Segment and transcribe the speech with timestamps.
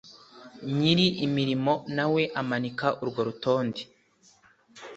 [0.77, 3.81] Nyir imirimo nawe amanika urwo rutonde